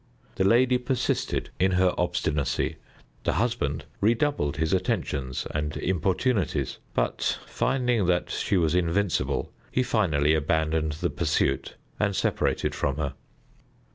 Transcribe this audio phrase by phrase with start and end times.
[0.37, 2.77] The lady persisted in her obstinacy;
[3.23, 10.33] the husband redoubled his attentions and importunities, but, finding that she was invincible, he finally
[10.33, 13.13] abandoned the pursuit, and separated from her.